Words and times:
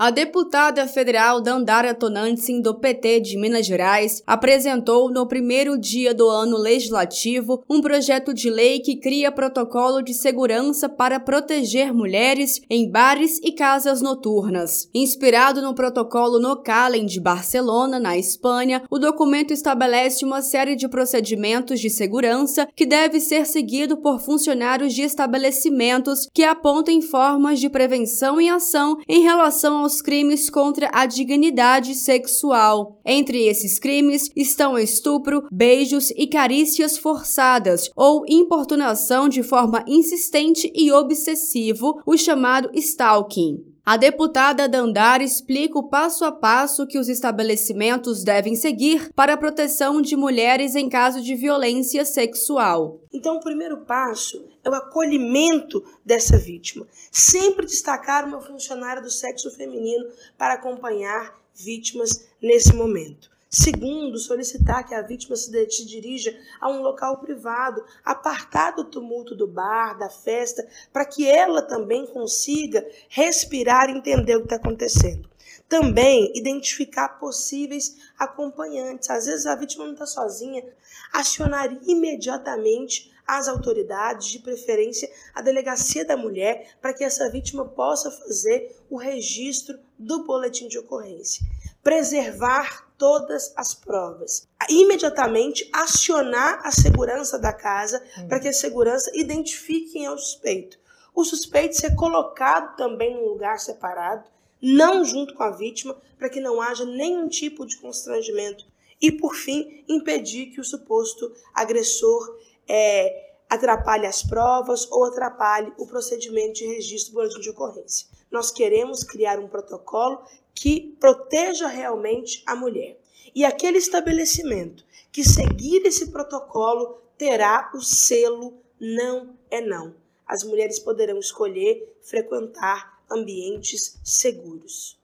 A 0.00 0.10
deputada 0.10 0.86
federal 0.86 1.40
Dandara 1.40 1.92
Tonantsin, 1.92 2.60
do 2.62 2.72
PT 2.72 3.18
de 3.18 3.36
Minas 3.36 3.66
Gerais, 3.66 4.22
apresentou 4.24 5.10
no 5.10 5.26
primeiro 5.26 5.76
dia 5.76 6.14
do 6.14 6.28
ano 6.28 6.56
legislativo 6.56 7.64
um 7.68 7.80
projeto 7.80 8.32
de 8.32 8.48
lei 8.48 8.78
que 8.78 8.94
cria 8.94 9.32
protocolo 9.32 10.00
de 10.00 10.14
segurança 10.14 10.88
para 10.88 11.18
proteger 11.18 11.92
mulheres 11.92 12.60
em 12.70 12.88
bares 12.88 13.40
e 13.42 13.50
casas 13.50 14.00
noturnas. 14.00 14.88
Inspirado 14.94 15.60
no 15.60 15.74
protocolo 15.74 16.38
Nocalen 16.38 17.04
de 17.04 17.18
Barcelona, 17.20 17.98
na 17.98 18.16
Espanha, 18.16 18.84
o 18.88 19.00
documento 19.00 19.52
estabelece 19.52 20.24
uma 20.24 20.42
série 20.42 20.76
de 20.76 20.86
procedimentos 20.86 21.80
de 21.80 21.90
segurança 21.90 22.68
que 22.76 22.86
deve 22.86 23.18
ser 23.18 23.44
seguido 23.46 23.96
por 23.96 24.20
funcionários 24.20 24.94
de 24.94 25.02
estabelecimentos 25.02 26.28
que 26.32 26.44
apontem 26.44 27.02
formas 27.02 27.58
de 27.58 27.68
prevenção 27.68 28.40
e 28.40 28.48
ação 28.48 28.96
em 29.08 29.22
relação 29.22 29.87
aos 29.88 30.02
crimes 30.02 30.50
contra 30.50 30.90
a 30.92 31.06
dignidade 31.06 31.94
sexual. 31.94 33.00
Entre 33.06 33.46
esses 33.46 33.78
crimes 33.78 34.30
estão 34.36 34.78
estupro, 34.78 35.46
beijos 35.50 36.10
e 36.10 36.26
carícias 36.26 36.98
forçadas 36.98 37.88
ou 37.96 38.26
importunação 38.28 39.30
de 39.30 39.42
forma 39.42 39.82
insistente 39.88 40.70
e 40.74 40.92
obsessivo, 40.92 42.02
o 42.04 42.18
chamado 42.18 42.70
stalking. 42.74 43.67
A 43.88 43.96
deputada 43.96 44.68
Dandara 44.68 45.24
explica 45.24 45.78
o 45.78 45.88
passo 45.88 46.22
a 46.22 46.30
passo 46.30 46.86
que 46.86 46.98
os 46.98 47.08
estabelecimentos 47.08 48.22
devem 48.22 48.54
seguir 48.54 49.10
para 49.14 49.32
a 49.32 49.36
proteção 49.38 50.02
de 50.02 50.14
mulheres 50.14 50.74
em 50.74 50.90
caso 50.90 51.22
de 51.22 51.34
violência 51.34 52.04
sexual. 52.04 53.00
Então, 53.10 53.36
o 53.36 53.40
primeiro 53.40 53.78
passo 53.86 54.44
é 54.62 54.68
o 54.68 54.74
acolhimento 54.74 55.82
dessa 56.04 56.36
vítima. 56.36 56.86
Sempre 57.10 57.64
destacar 57.64 58.26
uma 58.26 58.42
funcionária 58.42 59.00
do 59.00 59.08
sexo 59.08 59.50
feminino 59.52 60.04
para 60.36 60.52
acompanhar 60.52 61.40
vítimas 61.54 62.28
nesse 62.42 62.76
momento. 62.76 63.30
Segundo, 63.50 64.18
solicitar 64.18 64.86
que 64.86 64.94
a 64.94 65.00
vítima 65.00 65.34
se 65.34 65.50
dirija 65.86 66.38
a 66.60 66.68
um 66.68 66.82
local 66.82 67.16
privado, 67.16 67.82
apartado 68.04 68.84
do 68.84 68.90
tumulto 68.90 69.34
do 69.34 69.46
bar, 69.46 69.96
da 69.98 70.10
festa, 70.10 70.68
para 70.92 71.06
que 71.06 71.26
ela 71.26 71.62
também 71.62 72.06
consiga 72.06 72.86
respirar 73.08 73.88
e 73.88 73.92
entender 73.92 74.36
o 74.36 74.40
que 74.40 74.46
está 74.46 74.56
acontecendo. 74.56 75.26
Também 75.66 76.30
identificar 76.34 77.08
possíveis 77.18 77.96
acompanhantes. 78.18 79.08
Às 79.08 79.24
vezes 79.24 79.46
a 79.46 79.54
vítima 79.54 79.86
não 79.86 79.92
está 79.92 80.06
sozinha. 80.06 80.62
Acionar 81.10 81.74
imediatamente 81.86 83.10
as 83.28 83.46
autoridades, 83.46 84.28
de 84.28 84.38
preferência 84.38 85.10
a 85.34 85.42
delegacia 85.42 86.02
da 86.02 86.16
mulher, 86.16 86.76
para 86.80 86.94
que 86.94 87.04
essa 87.04 87.30
vítima 87.30 87.66
possa 87.66 88.10
fazer 88.10 88.74
o 88.88 88.96
registro 88.96 89.78
do 89.98 90.24
boletim 90.24 90.66
de 90.66 90.78
ocorrência. 90.78 91.44
Preservar 91.82 92.88
todas 92.96 93.52
as 93.54 93.74
provas. 93.74 94.48
Imediatamente 94.70 95.68
acionar 95.72 96.60
a 96.64 96.72
segurança 96.72 97.38
da 97.38 97.52
casa 97.52 98.02
uhum. 98.16 98.28
para 98.28 98.40
que 98.40 98.48
a 98.48 98.52
segurança 98.52 99.10
identifique 99.14 99.92
quem 99.92 100.06
é 100.06 100.10
o 100.10 100.16
suspeito. 100.18 100.78
O 101.14 101.24
suspeito 101.24 101.76
ser 101.76 101.94
colocado 101.94 102.76
também 102.76 103.14
num 103.14 103.28
lugar 103.28 103.58
separado, 103.60 104.24
não 104.60 105.04
junto 105.04 105.34
com 105.34 105.42
a 105.42 105.50
vítima, 105.50 105.96
para 106.18 106.30
que 106.30 106.40
não 106.40 106.62
haja 106.62 106.84
nenhum 106.84 107.28
tipo 107.28 107.66
de 107.66 107.76
constrangimento. 107.76 108.66
E, 109.00 109.12
por 109.12 109.34
fim, 109.34 109.84
impedir 109.88 110.46
que 110.46 110.60
o 110.60 110.64
suposto 110.64 111.32
agressor 111.54 112.36
é, 112.68 113.32
atrapalhe 113.48 114.06
as 114.06 114.22
provas 114.22 114.86
ou 114.90 115.04
atrapalhe 115.04 115.72
o 115.78 115.86
procedimento 115.86 116.54
de 116.54 116.66
registro 116.66 117.12
do 117.12 117.14
boletim 117.14 117.40
de 117.40 117.50
ocorrência. 117.50 118.06
Nós 118.30 118.50
queremos 118.50 119.02
criar 119.02 119.38
um 119.38 119.48
protocolo 119.48 120.22
que 120.54 120.96
proteja 121.00 121.66
realmente 121.66 122.42
a 122.44 122.54
mulher. 122.54 122.98
E 123.34 123.44
aquele 123.44 123.78
estabelecimento 123.78 124.84
que 125.10 125.24
seguir 125.24 125.86
esse 125.86 126.10
protocolo 126.10 126.98
terá 127.16 127.70
o 127.74 127.80
selo 127.80 128.54
não 128.78 129.34
é 129.50 129.60
não. 129.60 129.94
As 130.26 130.44
mulheres 130.44 130.78
poderão 130.78 131.18
escolher 131.18 131.96
frequentar 132.02 132.98
ambientes 133.10 133.98
seguros. 134.04 134.98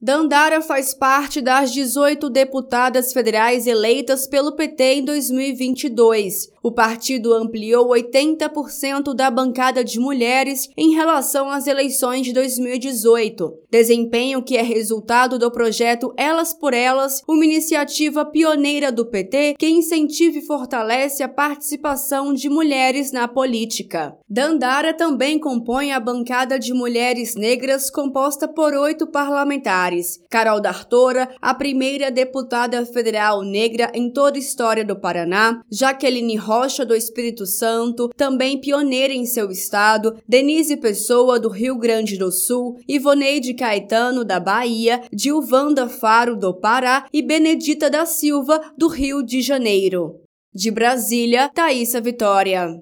Dandara 0.00 0.62
faz 0.62 0.94
parte 0.94 1.40
das 1.40 1.72
18 1.72 2.30
deputadas 2.30 3.12
federais 3.12 3.66
eleitas 3.66 4.28
pelo 4.28 4.52
PT 4.52 4.84
em 4.94 5.04
2022. 5.04 6.52
O 6.62 6.72
partido 6.72 7.32
ampliou 7.32 7.88
80% 7.90 9.14
da 9.14 9.30
bancada 9.30 9.84
de 9.84 10.00
mulheres 10.00 10.68
em 10.76 10.94
relação 10.94 11.50
às 11.50 11.66
eleições 11.66 12.22
de 12.22 12.32
2018. 12.32 13.52
Desempenho 13.70 14.42
que 14.42 14.56
é 14.56 14.62
resultado 14.62 15.38
do 15.38 15.50
projeto 15.50 16.12
Elas 16.16 16.52
por 16.52 16.74
Elas, 16.74 17.22
uma 17.28 17.44
iniciativa 17.44 18.24
pioneira 18.24 18.90
do 18.90 19.06
PT 19.06 19.54
que 19.58 19.68
incentiva 19.68 20.38
e 20.38 20.46
fortalece 20.46 21.22
a 21.22 21.28
participação 21.28 22.32
de 22.34 22.48
mulheres 22.48 23.12
na 23.12 23.28
política. 23.28 24.16
Dandara 24.28 24.92
também 24.94 25.38
compõe 25.38 25.92
a 25.92 26.00
bancada 26.00 26.58
de 26.58 26.72
mulheres 26.72 27.34
negras 27.34 27.90
composta 27.90 28.48
por 28.48 28.74
oito 28.74 29.06
parlamentares. 29.06 30.18
Carol 30.30 30.60
D'Artora, 30.60 31.28
a 31.40 31.54
primeira 31.54 32.10
deputada 32.10 32.84
federal 32.86 33.42
negra 33.42 33.90
em 33.94 34.10
toda 34.10 34.36
a 34.36 34.40
história 34.40 34.84
do 34.84 34.98
Paraná, 34.98 35.60
Jaqueline 35.70 36.36
Rocha 36.48 36.82
do 36.82 36.94
Espírito 36.94 37.44
Santo, 37.44 38.08
também 38.16 38.58
pioneira 38.58 39.12
em 39.12 39.26
seu 39.26 39.50
estado, 39.50 40.16
Denise 40.26 40.78
Pessoa 40.78 41.38
do 41.38 41.50
Rio 41.50 41.76
Grande 41.76 42.16
do 42.16 42.32
Sul, 42.32 42.80
Ivoneide 42.88 43.52
Caetano 43.52 44.24
da 44.24 44.40
Bahia, 44.40 45.02
Dilvanda 45.12 45.86
Faro 45.90 46.34
do 46.34 46.54
Pará 46.54 47.06
e 47.12 47.20
Benedita 47.20 47.90
da 47.90 48.06
Silva 48.06 48.62
do 48.78 48.88
Rio 48.88 49.22
de 49.22 49.42
Janeiro. 49.42 50.22
De 50.54 50.70
Brasília, 50.70 51.50
Thaisa 51.54 52.00
Vitória. 52.00 52.74